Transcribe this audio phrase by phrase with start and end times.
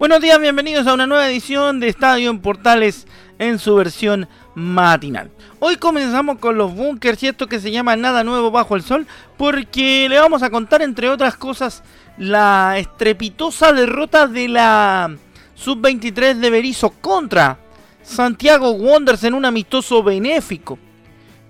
[0.00, 3.06] Buenos días, bienvenidos a una nueva edición de Estadio en Portales
[3.38, 5.30] en su versión matinal.
[5.58, 9.06] Hoy comenzamos con los bunkers y esto que se llama Nada Nuevo Bajo el Sol,
[9.36, 11.82] porque le vamos a contar, entre otras cosas,
[12.16, 15.14] la estrepitosa derrota de la
[15.54, 17.58] Sub-23 de Berizo contra
[18.02, 20.78] Santiago Wonders en un amistoso benéfico.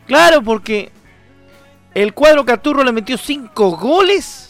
[0.09, 0.91] Claro, porque
[1.95, 4.50] el cuadro Caturro le metió 5 goles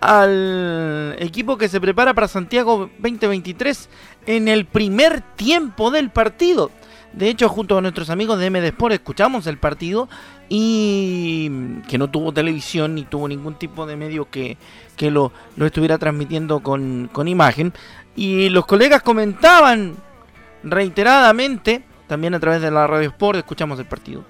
[0.00, 3.88] al equipo que se prepara para Santiago 2023
[4.26, 6.70] en el primer tiempo del partido.
[7.12, 10.08] De hecho, junto a nuestros amigos de MD Sport escuchamos el partido
[10.48, 11.50] y
[11.88, 14.56] que no tuvo televisión ni tuvo ningún tipo de medio que,
[14.96, 17.72] que lo, lo, estuviera transmitiendo con, con imagen.
[18.14, 19.96] Y los colegas comentaban
[20.62, 24.24] reiteradamente, también a través de la radio Sport, escuchamos el partido.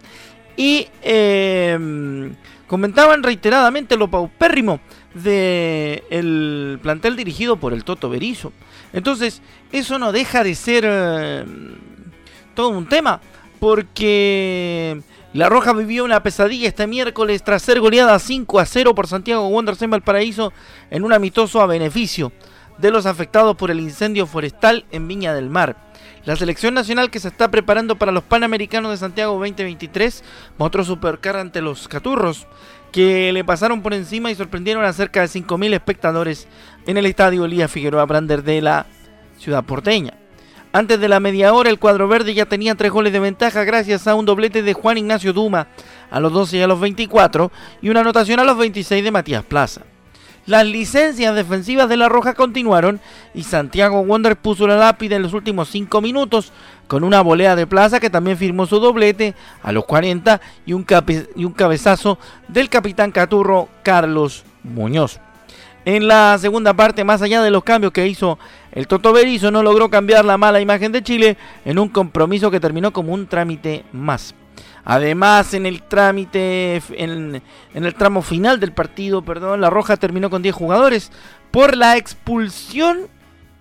[0.56, 2.32] Y eh,
[2.66, 4.80] comentaban reiteradamente lo paupérrimo
[5.14, 8.52] del el plantel dirigido por el Toto Berizo.
[8.92, 11.44] Entonces, eso no deja de ser eh,
[12.54, 13.20] todo un tema,
[13.58, 15.00] porque
[15.32, 19.46] la Roja vivió una pesadilla este miércoles tras ser goleada 5 a 0 por Santiago
[19.48, 20.52] Wanderers en Valparaíso
[20.90, 22.32] en un amistoso a beneficio
[22.78, 25.76] de los afectados por el incendio forestal en Viña del Mar.
[26.24, 30.22] La selección nacional que se está preparando para los Panamericanos de Santiago 2023
[30.58, 32.46] mostró supercar ante los Caturros
[32.92, 36.48] que le pasaron por encima y sorprendieron a cerca de 5.000 espectadores
[36.86, 38.86] en el estadio Elías Figueroa Brander de la
[39.38, 40.14] ciudad porteña.
[40.72, 44.06] Antes de la media hora, el cuadro verde ya tenía tres goles de ventaja gracias
[44.06, 45.66] a un doblete de Juan Ignacio Duma
[46.10, 47.50] a los 12 y a los 24
[47.82, 49.82] y una anotación a los 26 de Matías Plaza.
[50.50, 52.98] Las licencias defensivas de la Roja continuaron
[53.34, 56.50] y Santiago Wonder puso la lápida en los últimos 5 minutos
[56.88, 60.84] con una volea de plaza que también firmó su doblete a los 40 y un,
[61.36, 62.18] y un cabezazo
[62.48, 65.20] del capitán Caturro Carlos Muñoz.
[65.84, 68.36] En la segunda parte, más allá de los cambios que hizo
[68.72, 72.58] el Toto Berizo, no logró cambiar la mala imagen de Chile en un compromiso que
[72.58, 74.34] terminó como un trámite más.
[74.84, 77.42] Además, en el trámite, en,
[77.74, 81.12] el tramo final del partido, perdón, la Roja terminó con 10 jugadores
[81.50, 83.08] por la expulsión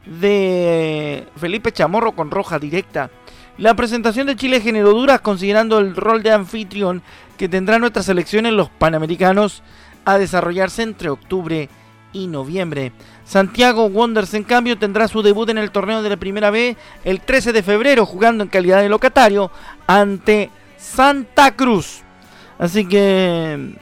[0.05, 3.09] de Felipe Chamorro con roja directa.
[3.57, 7.03] La presentación de Chile generó duras considerando el rol de anfitrión
[7.37, 9.61] que tendrá nuestra selección en los Panamericanos
[10.05, 11.69] a desarrollarse entre octubre
[12.13, 12.93] y noviembre.
[13.25, 17.21] Santiago Wonders, en cambio, tendrá su debut en el torneo de la Primera B el
[17.21, 19.51] 13 de febrero, jugando en calidad de locatario
[19.85, 22.03] ante Santa Cruz.
[22.57, 23.75] Así que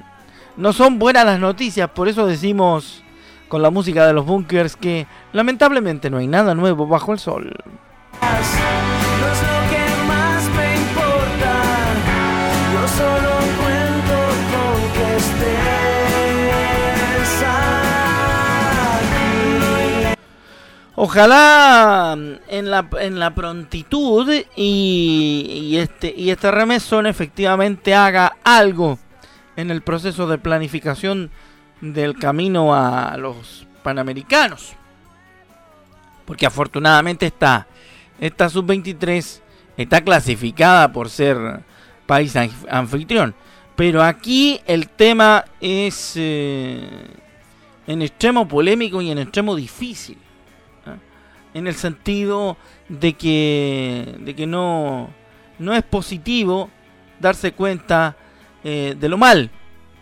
[0.55, 3.03] no son buenas las noticias, por eso decimos
[3.47, 7.53] con la música de los bunkers que lamentablemente no hay nada nuevo bajo el sol.
[20.99, 28.97] Ojalá mm, en la, en la prontitud y, este, y este remesón efectivamente haga algo
[29.55, 31.29] en el proceso de planificación
[31.81, 34.73] del camino a los panamericanos.
[36.25, 37.67] Porque afortunadamente está
[38.19, 39.41] esta sub-23
[39.77, 41.59] está clasificada por ser
[42.07, 42.33] país
[42.67, 43.35] anfitrión.
[43.75, 46.89] Pero aquí el tema es eh,
[47.85, 50.17] en extremo polémico y en extremo difícil
[51.57, 52.55] en el sentido
[52.87, 55.09] de que, de que no,
[55.57, 56.69] no es positivo
[57.19, 58.15] darse cuenta
[58.63, 59.49] eh, de lo mal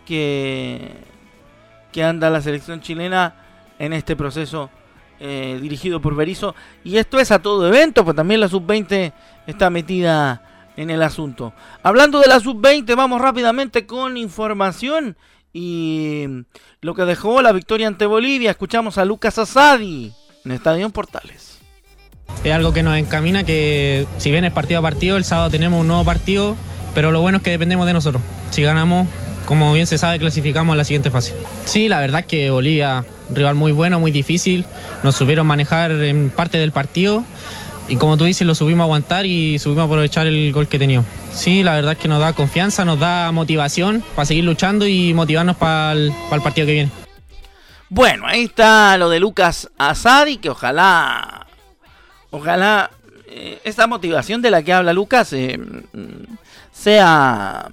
[0.04, 0.92] que,
[1.92, 3.36] que anda la selección chilena
[3.78, 4.68] en este proceso
[5.18, 6.54] eh, dirigido por Berizzo.
[6.84, 9.14] Y esto es a todo evento, pues también la sub-20
[9.46, 11.54] está metida en el asunto.
[11.82, 15.16] Hablando de la sub-20, vamos rápidamente con información
[15.54, 16.26] y
[16.82, 18.50] lo que dejó la victoria ante Bolivia.
[18.50, 20.12] Escuchamos a Lucas Asadi
[20.46, 21.58] en Estadio Portales.
[22.44, 25.80] Es algo que nos encamina que si bien es partido a partido, el sábado tenemos
[25.80, 26.56] un nuevo partido,
[26.94, 28.22] pero lo bueno es que dependemos de nosotros.
[28.50, 29.08] Si ganamos,
[29.44, 31.34] como bien se sabe, clasificamos a la siguiente fase.
[31.64, 33.04] Sí, la verdad es que Bolivia,
[33.34, 34.64] rival muy bueno, muy difícil,
[35.02, 37.24] nos supieron manejar en parte del partido
[37.88, 40.78] y como tú dices, lo subimos a aguantar y subimos a aprovechar el gol que
[40.78, 41.08] teníamos.
[41.32, 45.56] Sí, la verdad que nos da confianza, nos da motivación para seguir luchando y motivarnos
[45.56, 46.12] para el,
[46.42, 47.05] partido que viene.
[47.88, 51.46] Bueno, ahí está lo de Lucas Asadi, que ojalá,
[52.30, 52.90] ojalá
[53.28, 55.58] eh, esta motivación de la que habla Lucas eh,
[56.72, 57.68] sea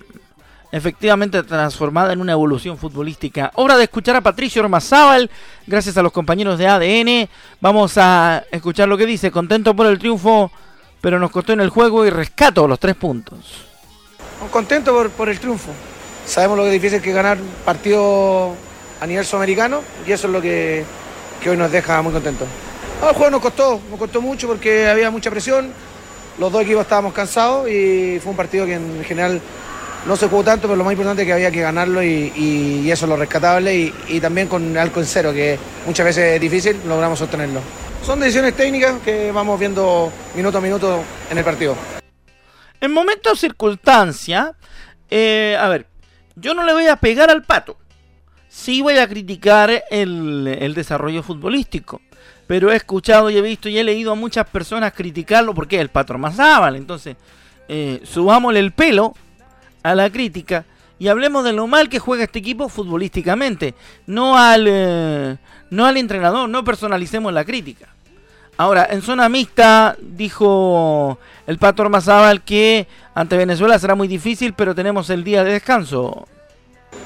[0.71, 3.51] efectivamente transformada en una evolución futbolística.
[3.55, 5.29] Hora de escuchar a Patricio Ormazábal,
[5.67, 7.29] gracias a los compañeros de ADN.
[7.61, 10.51] Vamos a escuchar lo que dice, contento por el triunfo,
[10.99, 13.65] pero nos costó en el juego y rescato los tres puntos.
[14.49, 15.71] Contento por, el triunfo.
[16.25, 18.55] Sabemos lo que es difícil que ganar partido
[19.03, 20.85] a nivel sudamericano y eso es lo que,
[21.41, 22.47] que hoy nos deja muy contentos.
[23.01, 25.73] el juego nos costó, nos costó mucho porque había mucha presión,
[26.39, 29.41] los dos equipos estábamos cansados y fue un partido que en general
[30.07, 33.05] no se jugó tanto, pero lo más importante es que había que ganarlo y, eso
[33.05, 37.19] es lo rescatable y, también con algo en cero, que muchas veces es difícil, logramos
[37.19, 37.59] sostenerlo.
[38.05, 41.75] Son decisiones técnicas que vamos viendo minuto a minuto en el partido.
[42.79, 44.53] En momentos circunstancia,
[45.09, 45.87] eh, a ver,
[46.35, 47.77] yo no le voy a pegar al pato.
[48.53, 52.01] Sí voy a criticar el, desarrollo futbolístico.
[52.45, 55.81] Pero he escuchado y he visto y he leído a muchas personas criticarlo porque es
[55.81, 56.37] el patrón más
[56.75, 57.17] Entonces,
[57.67, 59.15] eh, subámosle el pelo
[59.81, 60.65] a la crítica
[60.99, 63.73] y hablemos de lo mal que juega este equipo futbolísticamente,
[64.05, 65.37] no al, eh,
[65.71, 67.87] no al entrenador, no personalicemos la crítica.
[68.55, 71.17] Ahora, en zona mixta dijo
[71.47, 76.27] el Pato Armazábal que ante Venezuela será muy difícil, pero tenemos el día de descanso.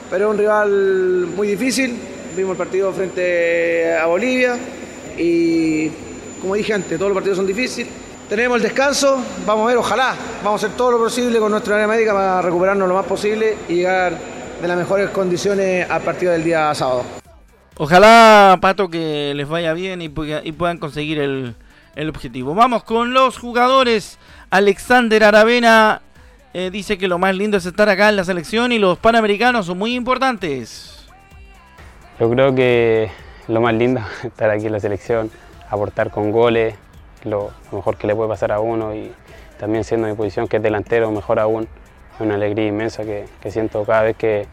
[0.09, 1.97] Pero es un rival muy difícil,
[2.35, 4.57] vimos el partido frente a Bolivia
[5.17, 5.89] y
[6.41, 7.87] como dije antes, todos los partidos son difíciles
[8.29, 10.13] tenemos el descanso, vamos a ver, ojalá,
[10.43, 13.57] vamos a hacer todo lo posible con nuestra área médica para recuperarnos lo más posible
[13.69, 14.17] y llegar
[14.61, 17.03] de las mejores condiciones a partir del día sábado.
[17.77, 21.55] Ojalá, Pato, que les vaya bien y, puedan conseguir el,
[22.09, 22.53] objetivo.
[22.53, 24.19] Vamos con los jugadores.
[24.49, 26.01] Alexander Aravena
[26.57, 29.67] eh, dice que lo más lindo es estar acá en la selección y los panamericanos
[29.67, 31.07] son muy importantes.
[32.19, 33.11] Yo creo que
[33.47, 35.29] lo más lindo es estar aquí en la selección,
[35.69, 36.73] aportar con goles,
[37.25, 39.11] lo mejor que le puede pasar a uno y
[39.59, 41.67] también siendo mi posición que es delantero, mejor aún.
[42.15, 44.47] Es una alegría inmensa que, siento cada vez que,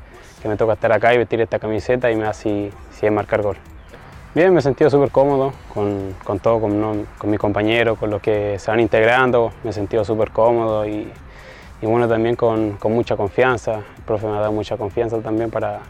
[0.44, 3.56] me toca estar acá y vestir esta camiseta y me hace si, marcar gol.
[4.34, 8.20] Bien, me he sentido súper cómodo con, con todo, con, con, mis compañeros, con los
[8.20, 11.10] que se van integrando, me he sentido súper cómodo y,
[11.84, 13.74] y, bueno, también con, con, mucha confianza.
[13.74, 15.80] El profe me ha dado mucha confianza también para,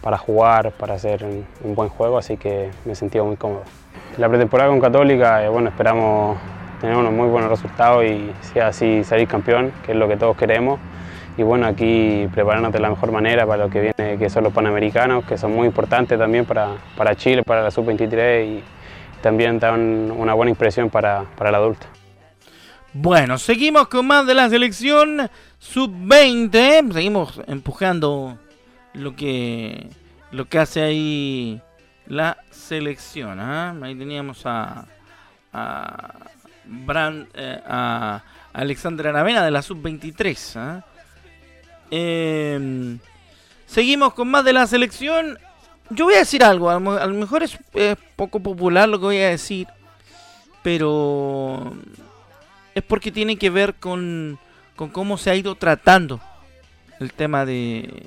[0.00, 1.22] para jugar, para hacer
[1.62, 3.62] un buen juego, así que me he sentido muy cómodo.
[4.16, 6.38] La pretemporada con Católica, eh, bueno, esperamos
[6.80, 10.34] tener unos muy buenos resultados y si así salir campeón, que es lo que todos
[10.34, 10.80] queremos.
[11.36, 14.52] Y bueno, aquí prepararnos de la mejor manera para lo que viene, que son los
[14.54, 18.64] Panamericanos, que son muy importantes también para, para Chile, para la Sub-23 y
[19.20, 21.86] también dan una buena impresión para, para el adulto.
[22.96, 28.38] Bueno, seguimos con más de la selección Sub-20, seguimos empujando
[28.92, 29.88] lo que,
[30.30, 31.60] lo que hace ahí
[32.06, 33.40] la selección.
[33.40, 33.74] ¿ah?
[33.82, 34.86] Ahí teníamos a,
[35.52, 36.14] a,
[36.66, 40.56] Brand, eh, a Alexandra Aravena de la sub-23.
[40.56, 40.84] ¿ah?
[41.90, 43.00] Em,
[43.66, 45.36] seguimos con más de la selección.
[45.90, 47.58] Yo voy a decir algo, a lo, mejor es,
[48.14, 49.66] poco popular lo que voy a decir,
[50.62, 51.74] pero
[52.74, 54.38] es porque tiene que ver con,
[54.76, 56.20] con cómo se ha ido tratando
[57.00, 58.06] el tema de,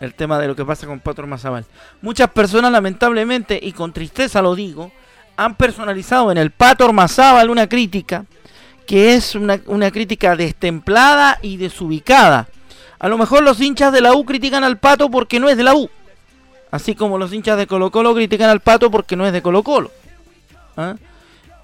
[0.00, 1.64] el tema de lo que pasa con Patro Mazabal.
[2.02, 4.92] Muchas personas, lamentablemente, y con tristeza lo digo,
[5.36, 8.24] han personalizado en el Pato Ormazábal una crítica
[8.86, 12.48] que es una, una, crítica destemplada y desubicada.
[12.98, 15.64] A lo mejor los hinchas de la U critican al Pato porque no es de
[15.64, 15.88] la U.
[16.70, 19.62] Así como los hinchas de Colo Colo critican al Pato porque no es de Colo
[19.62, 19.90] Colo.
[20.76, 20.96] ¿Ah?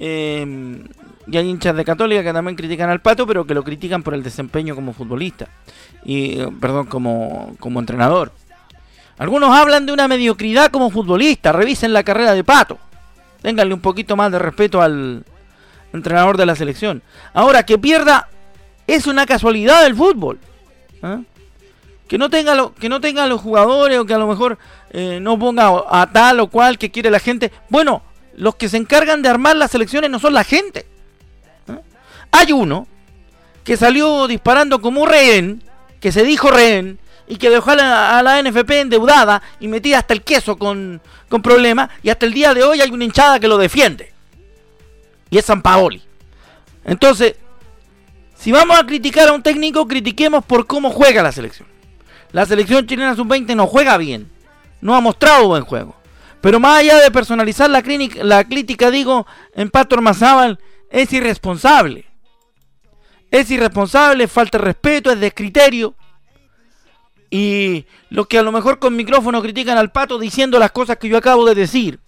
[0.03, 0.83] Em,
[1.27, 4.15] y hay hinchas de Católica que también critican al Pato, pero que lo critican por
[4.15, 5.49] el desempeño como futbolista.
[6.05, 8.33] Y, eh, perdón, como, como entrenador.
[9.19, 11.53] Algunos hablan de una mediocridad como futbolista.
[11.53, 12.79] Revisen la carrera de Pato.
[13.43, 15.25] Ténganle un poquito más de respeto al
[15.93, 17.03] entrenador de la selección.
[17.35, 18.29] Ahora, que pierda
[18.87, 20.39] es una casualidad del fútbol.
[21.03, 21.21] ¿ah?
[22.09, 24.59] Que no tenga lo, que no tenga los jugadores o que a lo mejor
[24.91, 27.53] eh, no ponga a tal o cual que quiere la gente.
[27.69, 28.03] Bueno,
[28.41, 30.87] los que se encargan de armar las selecciones no son la gente.
[32.33, 32.87] Hay uno
[33.65, 35.63] que salió disparando como rehén,
[36.01, 40.23] que se dijo rehén, y que dejó a la, NFP endeudada y metida hasta el
[40.23, 43.59] queso con, con problemas y hasta el día de hoy hay una hinchada que lo
[43.59, 44.11] defiende.
[45.29, 46.03] Y es San Paoli.
[46.85, 47.37] Entonces,
[48.37, 51.69] si vamos a criticar a un técnico, critiquemos por cómo juega la selección.
[52.33, 54.31] La selección chilena sub-20 no juega bien.
[54.81, 56.00] No ha mostrado buen juego.
[56.41, 60.59] Pero más allá de personalizar la, clínica, la crítica, digo, en Pato Armazábal
[60.91, 62.07] es irresponsable.
[63.31, 65.95] Es irresponsable, falta de respeto, es descriterio.
[67.31, 71.09] Y los que a lo mejor con micrófono critican al Pato diciendo las cosas que
[71.09, 72.01] yo acabo de decir.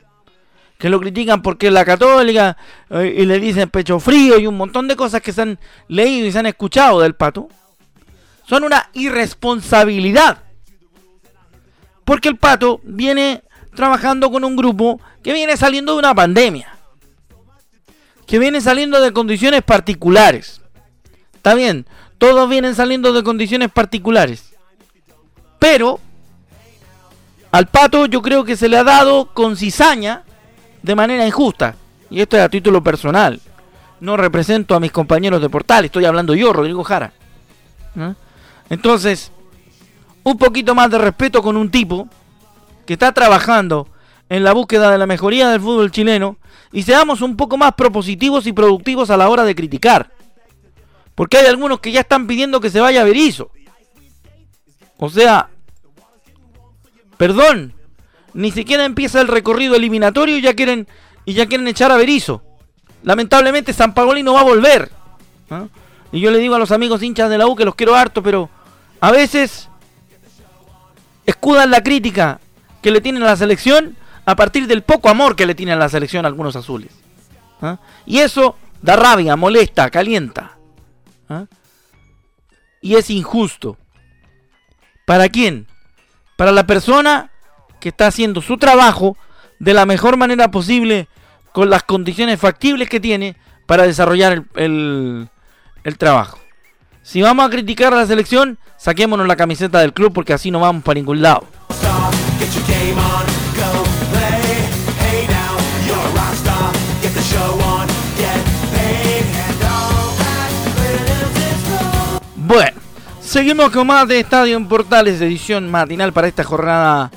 [0.78, 2.56] Que lo critican porque es la católica
[2.90, 6.26] eh, y le dicen pecho frío y un montón de cosas que se han leído
[6.26, 7.48] y se han escuchado del Pato.
[8.48, 10.42] Son una irresponsabilidad.
[12.04, 16.76] Porque el Pato viene trabajando con un grupo que viene saliendo de una pandemia.
[18.26, 20.60] Que viene saliendo de condiciones particulares.
[21.34, 21.86] Está bien,
[22.18, 24.52] todos vienen saliendo de condiciones particulares.
[25.58, 26.00] Pero
[27.50, 30.24] al pato yo creo que se le ha dado con cizaña
[30.82, 31.74] de manera injusta.
[32.10, 33.40] Y esto es a título personal.
[34.00, 37.12] No represento a mis compañeros de portal, estoy hablando yo, Rodrigo Jara.
[38.68, 39.30] Entonces,
[40.22, 42.08] un poquito más de respeto con un tipo
[42.86, 43.88] que está trabajando
[44.28, 46.38] en la búsqueda de la mejoría del fútbol chileno
[46.72, 50.10] y seamos un poco más propositivos y productivos a la hora de criticar.
[51.14, 53.50] Porque hay algunos que ya están pidiendo que se vaya a Berizzo.
[54.96, 55.50] O sea,
[57.18, 57.74] perdón,
[58.34, 60.88] ni siquiera empieza el recorrido eliminatorio y ya quieren
[61.24, 62.42] y ya quieren echar a Berizzo.
[63.02, 64.90] Lamentablemente San Paoli no va a volver.
[66.12, 68.22] Y yo le digo a los amigos hinchas de la U que los quiero harto,
[68.22, 68.48] pero
[69.00, 69.68] a veces
[71.26, 72.40] escudan la crítica
[72.82, 75.78] que le tienen a la selección a partir del poco amor que le tienen a
[75.78, 76.92] la selección algunos azules.
[77.60, 77.78] ¿ah?
[78.06, 80.58] Y eso da rabia, molesta, calienta.
[81.28, 81.46] ¿ah?
[82.80, 83.78] Y es injusto.
[85.06, 85.66] ¿Para quién?
[86.36, 87.30] Para la persona
[87.80, 89.16] que está haciendo su trabajo
[89.58, 91.08] de la mejor manera posible,
[91.52, 93.36] con las condiciones factibles que tiene
[93.66, 95.28] para desarrollar el,
[95.84, 96.38] el trabajo.
[97.02, 100.60] Si vamos a criticar a la selección, saquémonos la camiseta del club porque así no
[100.60, 101.46] vamos para ningún lado.
[112.54, 112.80] Bueno,
[113.22, 117.10] seguimos con más de Estadio en Portales, edición matinal para esta jornada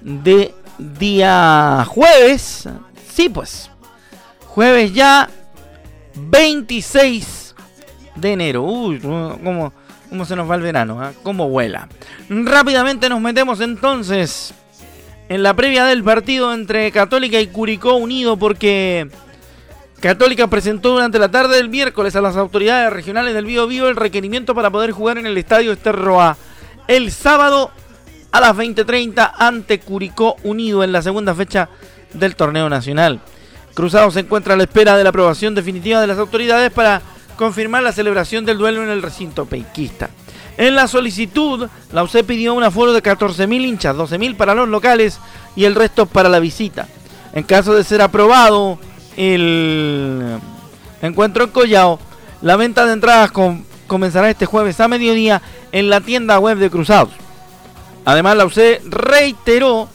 [0.00, 2.68] de día jueves.
[3.14, 3.70] Sí, pues,
[4.46, 5.30] jueves ya
[6.16, 7.54] 26
[8.16, 8.62] de enero.
[8.62, 9.72] Uy, cómo,
[10.08, 11.12] cómo se nos va el verano, ¿eh?
[11.22, 11.88] cómo vuela.
[12.28, 14.52] Rápidamente nos metemos entonces
[15.30, 19.08] en la previa del partido entre Católica y Curicó Unido porque
[20.00, 23.94] Católica presentó durante la tarde del miércoles a las autoridades regionales del Bío Bío el
[23.94, 26.36] requerimiento para poder jugar en el estadio Esterroa
[26.88, 27.70] el sábado
[28.32, 31.68] a las 20:30 ante Curicó Unido en la segunda fecha
[32.12, 33.20] del torneo nacional.
[33.74, 37.02] Cruzado se encuentra a la espera de la aprobación definitiva de las autoridades para
[37.36, 40.10] confirmar la celebración del duelo en el recinto peiquista.
[40.60, 45.18] En la solicitud, la UC pidió un aforo de 14.000 hinchas, 12.000 para los locales
[45.56, 46.86] y el resto para la visita.
[47.32, 48.78] En caso de ser aprobado
[49.16, 50.38] el
[51.00, 51.98] encuentro en Collao.
[52.42, 53.32] La venta de entradas
[53.86, 55.40] comenzará este jueves a mediodía
[55.72, 57.14] en la tienda web de Cruzados.
[58.04, 59.88] Además, la UC reiteró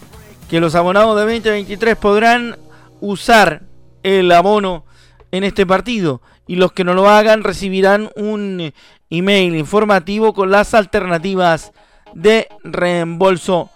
[0.50, 2.58] que los abonados de 2023 podrán
[3.00, 3.62] usar
[4.02, 4.84] el abono
[5.30, 8.72] en este partido y los que no lo hagan recibirán un
[9.10, 11.72] email informativo con las alternativas
[12.14, 13.70] de reembolso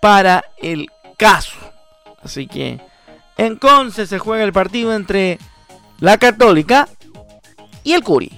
[0.00, 1.56] para el caso.
[2.22, 2.80] Así que
[3.36, 5.38] en Conce se juega el partido entre
[6.00, 6.88] la Católica
[7.82, 8.30] y el Curi.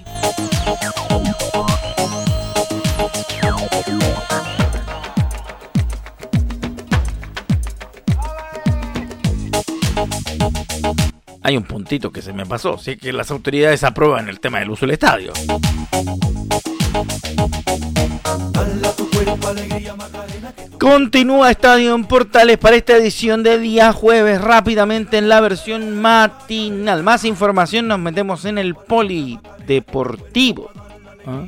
[11.47, 14.69] Hay un puntito que se me pasó, si que las autoridades aprueban el tema del
[14.69, 15.31] uso del estadio.
[20.77, 27.01] Continúa Estadio en Portales para esta edición de día jueves, rápidamente en la versión matinal.
[27.03, 30.69] Más información nos metemos en el polideportivo.
[31.25, 31.45] ¿Ah?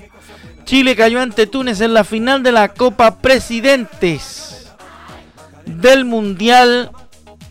[0.64, 4.72] Chile cayó ante Túnez en la final de la Copa Presidentes
[5.66, 6.90] del Mundial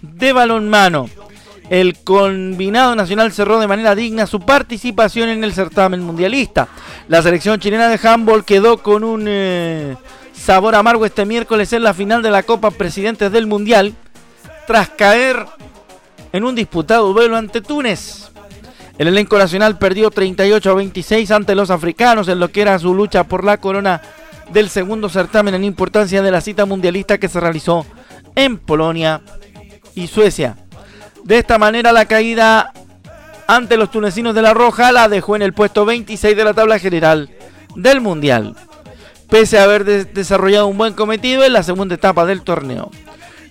[0.01, 1.11] de Balonmano.
[1.71, 6.69] El combinado nacional cerró de manera digna su participación en el certamen mundialista.
[7.09, 9.97] La selección chilena de handball quedó con un eh,
[10.33, 13.95] sabor amargo este miércoles en la final de la Copa Presidentes del Mundial,
[14.67, 15.45] tras caer
[16.33, 18.31] en un disputado duelo ante Túnez.
[18.97, 22.95] El elenco nacional perdió 38 a 26 ante los africanos en lo que era su
[22.95, 24.01] lucha por la corona
[24.53, 27.87] del segundo certamen en importancia de la cita mundialista que se realizó
[28.35, 29.21] en Polonia
[29.95, 30.57] y Suecia.
[31.29, 32.73] De esta manera la caída
[33.47, 36.79] ante los tunecinos de la Roja la dejó en el puesto 26 de la tabla
[36.79, 37.29] general
[37.77, 38.57] del Mundial,
[39.29, 42.91] pese a haber desarrollado un buen cometido en la segunda etapa del torneo.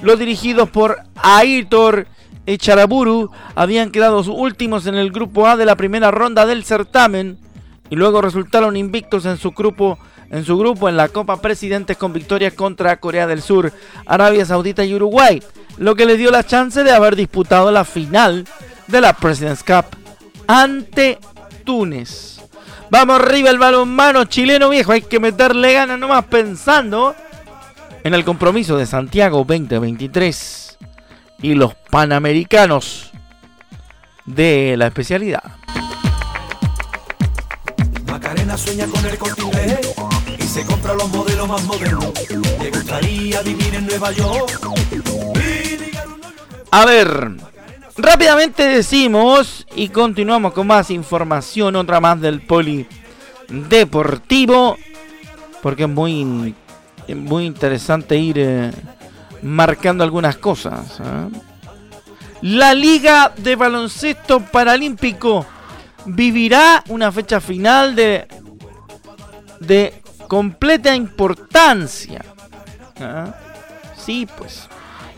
[0.01, 2.07] Los dirigidos por Aitor
[2.47, 7.37] Echaraburu habían quedado últimos en el grupo A de la primera ronda del certamen
[7.91, 9.99] y luego resultaron invictos en su grupo
[10.31, 13.71] en su grupo en la Copa Presidentes con victorias contra Corea del Sur,
[14.07, 15.41] Arabia Saudita y Uruguay,
[15.77, 18.45] lo que le dio la chance de haber disputado la final
[18.87, 19.85] de la Presidents Cup
[20.47, 21.19] ante
[21.63, 22.39] Túnez.
[22.89, 27.15] Vamos arriba el balonmano chileno viejo, hay que meterle ganas nomás pensando
[28.03, 30.77] en el compromiso de Santiago 2023
[31.41, 33.11] y los Panamericanos
[34.25, 35.43] de la especialidad.
[38.05, 39.17] Macarena sueña con el
[40.39, 42.13] y se compra los modelos más modernos.
[42.61, 45.66] Le gustaría vivir en Nueva York.
[46.71, 47.31] A ver,
[47.95, 52.85] rápidamente decimos y continuamos con más información, otra más del poli
[53.47, 54.77] deportivo,
[55.61, 56.53] porque es muy,
[57.15, 58.71] muy interesante ir eh,
[59.41, 60.99] marcando algunas cosas.
[60.99, 61.29] ¿eh?
[62.41, 65.45] La Liga de Baloncesto Paralímpico
[66.05, 68.27] vivirá una fecha final de,
[69.59, 72.23] de completa importancia.
[72.99, 73.33] ¿Ah?
[73.95, 74.67] Sí, pues.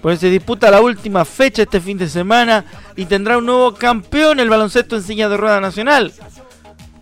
[0.02, 2.66] Pues se disputa la última fecha este fin de semana
[2.96, 6.14] y tendrá un nuevo campeón el baloncesto en silla de rueda nacional.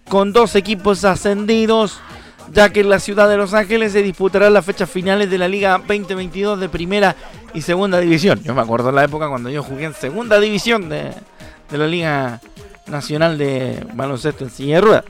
[0.09, 1.99] Con dos equipos ascendidos,
[2.53, 5.47] ya que en la ciudad de Los Ángeles se disputarán las fechas finales de la
[5.47, 7.15] Liga 2022 de primera
[7.53, 8.41] y segunda división.
[8.43, 11.11] Yo me acuerdo la época cuando yo jugué en segunda división de,
[11.69, 12.41] de la Liga
[12.87, 15.03] Nacional de Baloncesto en silla de ruedas.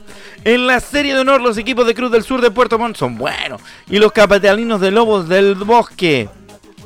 [0.44, 3.16] En la serie de honor, los equipos de Cruz del Sur de Puerto Montt son
[3.16, 3.60] buenos.
[3.88, 6.28] Y los capitalinos de Lobos del Bosque,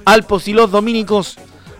[0.04, 1.38] Alpos y los Dominicos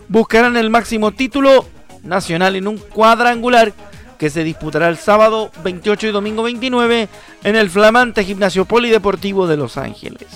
[0.08, 1.66] buscarán el máximo título
[2.02, 3.72] nacional en un cuadrangular
[4.18, 7.08] que se disputará el sábado 28 y domingo 29
[7.42, 10.28] en el flamante gimnasio polideportivo de Los Ángeles.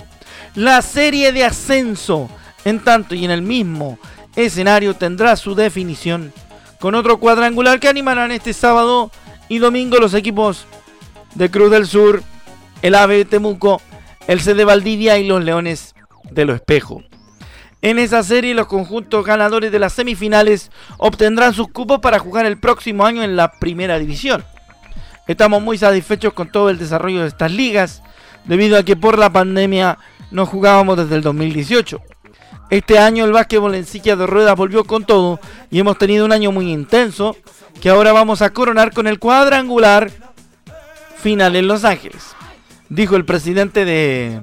[0.55, 2.29] La serie de ascenso,
[2.65, 3.99] en tanto y en el mismo
[4.35, 6.33] escenario, tendrá su definición
[6.81, 9.11] con otro cuadrangular que animarán este sábado
[9.49, 10.67] y domingo los equipos
[11.35, 12.23] de Cruz del Sur,
[12.83, 13.81] el AVE Temuco,
[14.27, 15.95] el C de Valdivia y los Leones
[16.31, 17.03] de Lo Espejo.
[17.87, 22.59] En esa serie los conjuntos ganadores de las semifinales obtendrán sus cupos para jugar el
[22.59, 24.45] próximo año en la primera división.
[25.29, 28.03] Estamos muy satisfechos con todo el desarrollo de estas ligas,
[28.45, 29.99] debido a que por la pandemia
[30.33, 32.01] no jugábamos desde el 2018.
[32.71, 35.39] Este año el básquetbol en silla de ruedas volvió con todo
[35.71, 37.37] y hemos tenido un año muy intenso
[37.81, 40.11] que ahora vamos a coronar con el cuadrangular
[41.19, 42.35] final en Los Ángeles.
[42.89, 44.41] Dijo el presidente de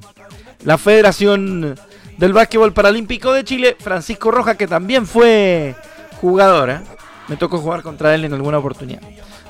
[0.64, 1.76] la Federación
[2.18, 5.76] del Básquetbol Paralímpico de Chile, Francisco Roja, que también fue
[6.22, 6.70] jugador.
[6.70, 6.80] ¿eh?
[7.28, 9.02] Me tocó jugar contra él en alguna oportunidad.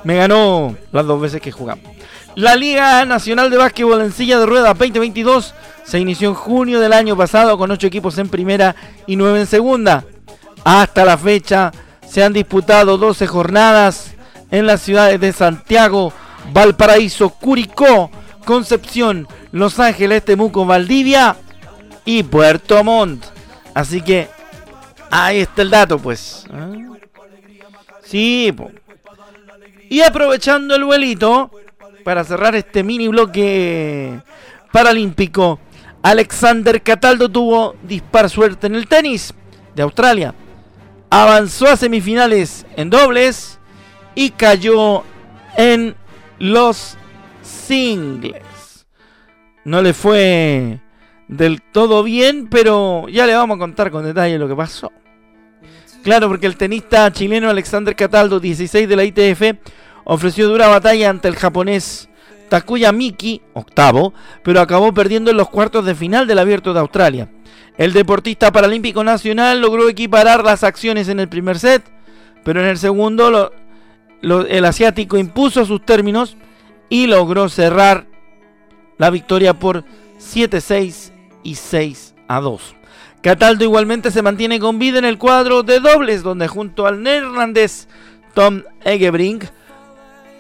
[0.04, 1.86] Me ganó las dos veces que jugamos.
[2.36, 6.94] La Liga Nacional de Básquetbol en Silla de Ruedas 2022 se inició en junio del
[6.94, 10.04] año pasado con 8 equipos en primera y 9 en segunda.
[10.64, 11.72] Hasta la fecha
[12.08, 14.16] se han disputado 12 jornadas
[14.50, 16.12] en las ciudades de Santiago,
[16.52, 18.10] Valparaíso, Curicó,
[18.46, 21.36] Concepción, Los Ángeles, Temuco, Valdivia
[22.06, 23.26] y Puerto Montt.
[23.74, 24.28] Así que
[25.10, 26.46] ahí está el dato, pues.
[26.52, 26.88] ¿eh?
[28.04, 28.54] Sí,
[29.90, 31.52] y aprovechando el vuelito,
[32.04, 34.20] para cerrar este mini bloque
[34.72, 35.60] paralímpico,
[36.02, 39.34] Alexander Cataldo tuvo dispar suerte en el tenis
[39.76, 40.34] de Australia.
[41.10, 43.60] Avanzó a semifinales en dobles
[44.16, 45.04] y cayó
[45.58, 45.96] en
[46.40, 46.98] los
[47.44, 48.88] singles.
[49.64, 50.80] No le fue
[51.38, 54.92] del todo bien, pero ya le vamos a contar con detalle lo que pasó.
[56.04, 59.58] Claro, porque el tenista chileno Alexander Cataldo, 16 de la ITF,
[60.04, 62.10] ofreció dura batalla ante el japonés
[62.50, 67.30] Takuya Miki, octavo, pero acabó perdiendo en los cuartos de final del Abierto de Australia.
[67.78, 71.84] El deportista paralímpico nacional logró equiparar las acciones en el primer set,
[72.44, 73.52] pero en el segundo
[74.22, 76.38] el asiático impuso sus términos
[76.90, 78.06] y logró cerrar
[78.98, 79.86] la victoria por
[80.20, 81.13] 7-6
[81.44, 82.76] y 6 2.
[83.22, 87.88] Cataldo igualmente se mantiene con vida en el cuadro de dobles, donde junto al neerlandés
[88.34, 89.46] Tom Egebrink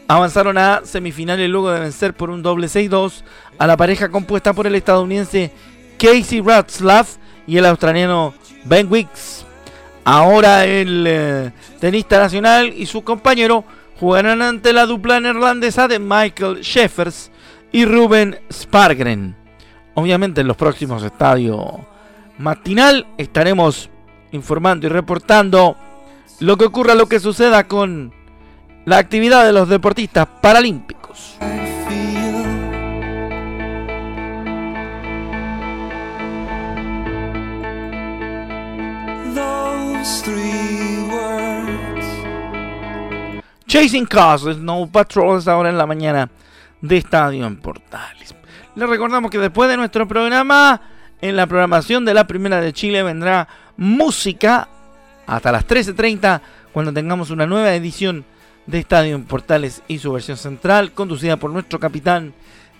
[0.07, 3.23] avanzaron a semifinales luego de vencer por un doble 6-2
[3.57, 5.51] a la pareja compuesta por el estadounidense
[5.97, 7.15] Casey Ratzlaff
[7.47, 8.33] y el australiano
[8.65, 9.45] Ben Wicks.
[10.03, 13.63] Ahora el eh, tenista nacional y su compañero
[13.97, 17.31] jugarán ante la dupla neerlandesa de Michael Sheffers
[17.71, 19.42] y Ruben Spargren.
[19.95, 21.63] Obviamente en los próximos estadios
[22.37, 23.89] matinal estaremos
[24.31, 25.75] informando y reportando
[26.39, 28.13] lo que ocurra, lo que suceda con
[28.85, 31.37] la actividad de los deportistas paralímpicos.
[43.67, 46.29] Chasing Cars, Snow Patrol ahora en la mañana
[46.81, 48.42] de Estadio en Portales.
[48.75, 50.81] Les recordamos que después de nuestro programa,
[51.21, 54.67] en la programación de la Primera de Chile vendrá música
[55.27, 56.41] hasta las 13.30
[56.73, 58.25] cuando tengamos una nueva edición
[58.65, 62.33] de Estadio en Portales y su versión central, conducida por nuestro capitán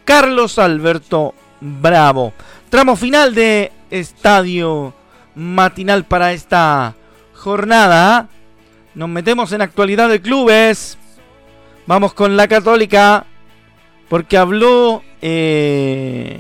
[0.04, 2.34] Carlos Alberto Bravo.
[2.70, 4.94] Tramo final de Estadio
[5.36, 6.96] Matinal para esta
[7.36, 8.30] jornada.
[8.96, 10.98] Nos metemos en actualidad de clubes.
[11.86, 13.26] Vamos con la Católica.
[14.10, 16.38] Porque habló eh,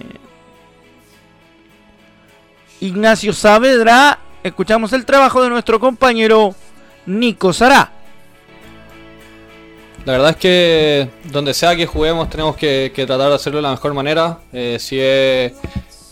[2.81, 4.19] Ignacio Saavedra.
[4.43, 6.53] Escuchamos el trabajo de nuestro compañero
[7.05, 7.93] Nico Sará.
[10.03, 13.71] La verdad es que donde sea que juguemos tenemos que, tratar de hacerlo de la
[13.71, 14.39] mejor manera.
[14.51, 15.53] Eh, si es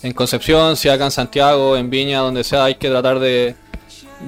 [0.01, 3.53] en Concepción, si acá en Santiago, en Viña, donde sea, hay que tratar de,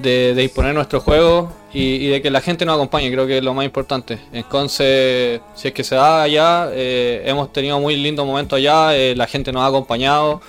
[0.02, 3.54] de, imponer nuestro juego y, de que la gente nos acompañe, creo que es lo
[3.54, 4.20] más importante.
[4.32, 9.16] Entonces, si es que se da allá, eh, hemos tenido muy lindo momento allá, eh,
[9.16, 10.42] la gente nos ha acompañado,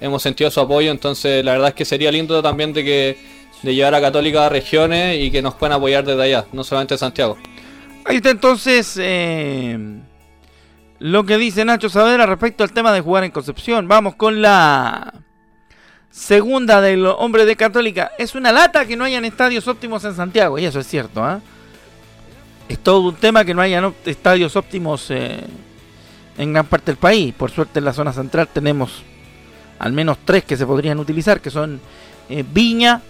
[0.00, 3.74] hemos sentido su apoyo, entonces la verdad es que sería lindo también de que de
[3.74, 7.38] llevar a Católica a regiones y que nos puedan apoyar desde allá, no solamente Santiago.
[8.04, 9.78] Ahí está entonces eh,
[10.98, 13.86] lo que dice Nacho Saavedra respecto al tema de jugar en Concepción.
[13.86, 15.21] Vamos con la
[16.12, 18.12] segunda del hombre de Católica.
[18.18, 21.24] Es una lata que no hayan estadios óptimos en Santiago, y eso es cierto.
[21.24, 21.40] ¿ah?
[22.68, 25.40] Es todo un tema que no hayan estadios óptimos eh,
[26.38, 27.34] en gran parte del país.
[27.34, 29.02] Por suerte en la zona central tenemos
[29.78, 31.80] al menos tres que se podrían utilizar, que son
[32.28, 33.00] eh, Viña,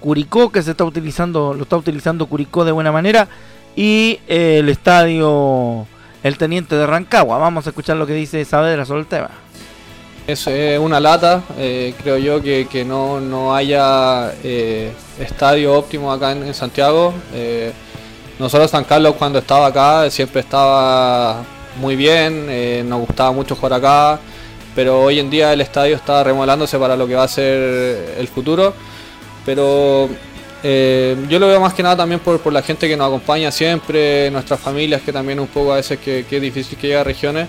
[0.00, 3.28] Curicó, que se está utilizando, lo está utilizando Curicó de buena manera,
[3.74, 5.86] y eh, el estadio
[6.22, 7.36] El Teniente de Rancagua.
[7.38, 9.30] Vamos a escuchar lo que dice Saavedra sobre el tema.
[10.26, 10.48] Es
[10.80, 17.14] una lata, eh, creo yo que, no, haya eh, estadio óptimo acá en, Santiago.
[17.32, 17.72] Eh,
[18.40, 21.44] nosotros San Carlos cuando estaba acá siempre estaba
[21.76, 24.18] muy bien, nos gustaba mucho jugar acá,
[24.74, 28.26] pero hoy en día el estadio está remodelándose para lo que va a ser el
[28.26, 28.74] futuro.
[29.44, 30.08] Pero
[30.64, 34.58] yo lo veo más que nada también por, la gente que nos acompaña siempre, nuestras
[34.58, 37.46] familias que también un poco a veces que, que es difícil que llegue a regiones.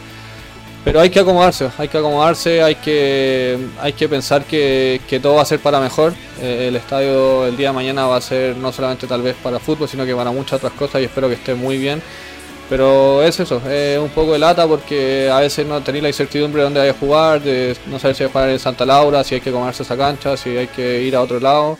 [0.87, 5.41] Pero hay que acomodarse, hay que acomodarse, hay que, hay que pensar que, todo va
[5.41, 6.13] a ser para mejor.
[6.41, 9.59] Eh, el estadio el día de mañana va a ser no solamente tal vez para
[9.59, 12.01] fútbol, sino que para muchas otras cosas y espero que esté muy bien.
[12.69, 16.61] Pero es eso, es un poco de lata porque a veces no tenéis la incertidumbre
[16.61, 19.25] de dónde hay a jugar, de no saber si hay que jugar en Santa Laura,
[19.25, 21.77] si hay que comerse esa cancha, si hay que ir a otro lado.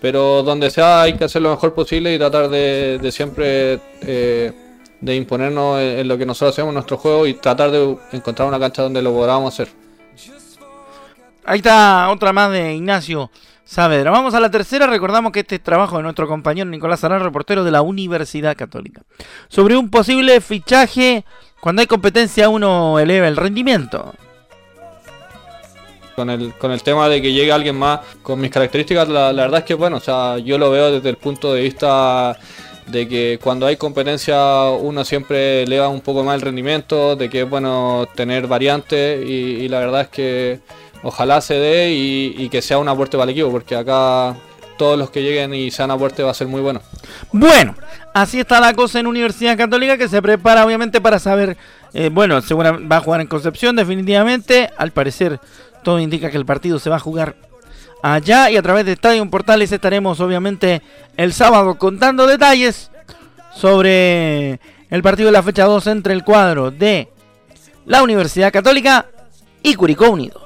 [0.00, 3.80] Pero donde sea hay que hacer lo mejor posible y tratar de, siempre...
[4.02, 4.52] Eh,
[5.00, 8.58] de imponernos en, lo que nosotros hacemos en nuestro juego y tratar de encontrar una
[8.58, 9.68] cancha donde lo podamos hacer.
[11.44, 13.30] Ahí está otra más de Ignacio
[13.64, 14.10] Saavedra.
[14.10, 14.86] Vamos a la tercera.
[14.86, 19.02] Recordamos que este es trabajo de nuestro compañero Nicolás Arán, reportero de la Universidad Católica.
[19.48, 21.24] Sobre un posible fichaje,
[21.60, 24.14] cuando hay competencia uno eleva el rendimiento.
[26.16, 29.42] Con el, con el tema de que llegue alguien más con mis características, la, la
[29.42, 32.38] verdad es que bueno, o sea, yo lo veo desde el punto de vista
[32.86, 37.42] de que cuando hay competencia uno siempre eleva un poco más el rendimiento, de que
[37.42, 40.60] es bueno tener variantes y, la verdad es que
[41.02, 44.36] ojalá se dé y, que sea un aporte para el equipo, porque acá
[44.78, 46.80] todos los que lleguen y sean aporte va a ser muy bueno.
[47.32, 47.74] Bueno,
[48.14, 51.56] así está la cosa en Universidad Católica que se prepara obviamente para saber,
[51.94, 55.40] eh, bueno, seguramente va a jugar en Concepción definitivamente, al parecer
[55.82, 57.36] todo indica que el partido se va a jugar
[58.14, 60.82] allá y a través de Estadio Portales estaremos obviamente
[61.16, 62.90] el sábado contando detalles
[63.54, 67.08] sobre el partido de la fecha 2 entre el cuadro de
[67.86, 69.06] la Universidad Católica
[69.62, 70.40] y Curicó Unido.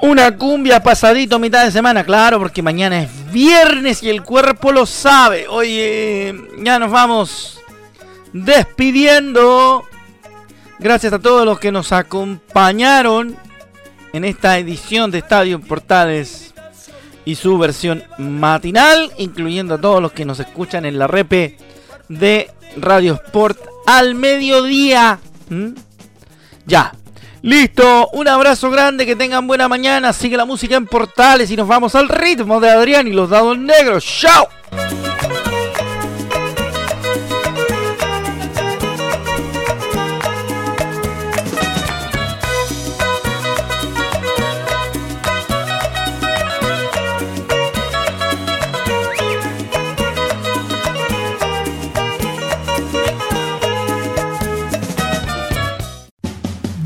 [0.00, 4.86] Una cumbia pasadito mitad de semana, claro, porque mañana es viernes y el cuerpo lo
[4.86, 5.48] sabe.
[5.48, 7.60] Oye, ya nos vamos
[8.32, 9.84] despidiendo.
[10.78, 13.36] Gracias a todos los que nos acompañaron
[14.12, 16.54] en esta edición de Estadio Portales
[17.24, 21.56] y su versión matinal, incluyendo a todos los que nos escuchan en la repe
[22.08, 25.18] de Radio Sport al mediodía.
[25.50, 25.70] ¿Mm?
[26.66, 26.94] Ya,
[27.42, 31.68] Listo, un abrazo grande, que tengan buena mañana, sigue la música en portales y nos
[31.68, 34.04] vamos al ritmo de Adrián y los dados negros.
[34.04, 34.48] ¡Chao!